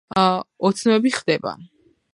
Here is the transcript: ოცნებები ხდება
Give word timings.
ოცნებები 0.69 1.13
ხდება 1.19 1.57